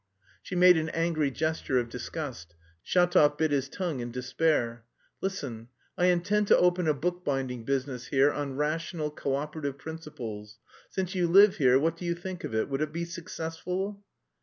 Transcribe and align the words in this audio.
She 0.41 0.55
made 0.55 0.77
an 0.77 0.89
angry 0.89 1.29
gesture 1.29 1.77
of 1.77 1.87
disgust. 1.91 2.55
Shatov 2.83 3.37
bit 3.37 3.51
his 3.51 3.69
tongue 3.69 3.99
in 3.99 4.09
despair. 4.09 4.83
"Listen, 5.21 5.67
I 5.95 6.05
intend 6.07 6.47
to 6.47 6.57
open 6.57 6.87
a 6.87 6.93
bookbinding 6.95 7.65
business 7.65 8.07
here, 8.07 8.31
on 8.31 8.55
rational 8.57 9.11
co 9.11 9.35
operative 9.35 9.77
principles. 9.77 10.57
Since 10.89 11.13
you 11.13 11.27
live 11.27 11.57
here 11.57 11.77
what 11.77 11.97
do 11.97 12.05
you 12.05 12.15
think 12.15 12.43
of 12.43 12.55
it, 12.55 12.67
would 12.67 12.81
it 12.81 12.91
be 12.91 13.05
successful?" 13.05 14.03